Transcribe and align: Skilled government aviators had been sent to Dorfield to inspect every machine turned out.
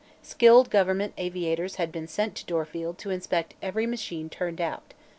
Skilled 0.23 0.71
government 0.71 1.13
aviators 1.19 1.75
had 1.75 1.91
been 1.91 2.07
sent 2.07 2.33
to 2.33 2.45
Dorfield 2.47 2.97
to 2.97 3.11
inspect 3.11 3.53
every 3.61 3.85
machine 3.85 4.31
turned 4.31 4.59
out. 4.59 4.95